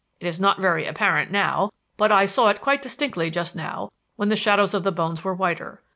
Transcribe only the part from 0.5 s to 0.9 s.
very